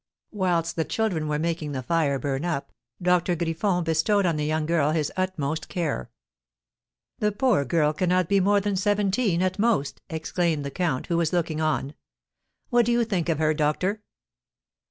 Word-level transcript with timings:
Whilst 0.31 0.75
the 0.77 0.83
children 0.83 1.27
were 1.27 1.37
making 1.37 1.73
the 1.73 1.83
fire 1.83 2.17
burn 2.17 2.43
up, 2.43 2.71
Doctor 2.99 3.35
Griffon 3.35 3.83
bestowed 3.83 4.25
on 4.25 4.35
the 4.35 4.45
young 4.47 4.65
girl 4.65 4.89
his 4.93 5.11
utmost 5.15 5.69
care. 5.69 6.09
"The 7.19 7.31
poor 7.31 7.63
girl 7.65 7.93
cannot 7.93 8.27
be 8.27 8.39
more 8.39 8.59
than 8.59 8.75
seventeen 8.75 9.43
at 9.43 9.59
most!" 9.59 10.01
exclaimed 10.09 10.65
the 10.65 10.71
count, 10.71 11.05
who 11.05 11.17
was 11.17 11.33
looking 11.33 11.61
on. 11.61 11.93
"What 12.71 12.87
do 12.87 12.91
you 12.91 13.03
think 13.05 13.29
of 13.29 13.37
her, 13.37 13.53
doctor?" 13.53 14.01